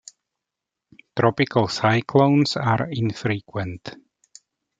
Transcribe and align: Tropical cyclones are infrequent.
Tropical 1.15 1.67
cyclones 1.67 2.57
are 2.57 2.87
infrequent. 2.89 3.95